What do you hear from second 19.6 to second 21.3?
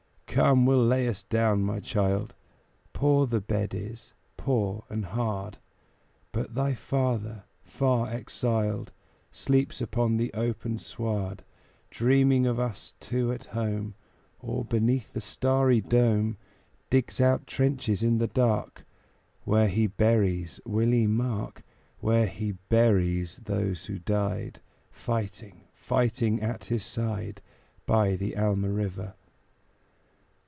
he buries Willie,